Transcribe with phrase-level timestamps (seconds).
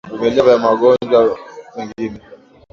[0.09, 1.37] Vimelea vya magonjwa
[1.75, 2.19] mengine